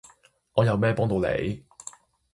[0.53, 1.63] 我有咩幫到你？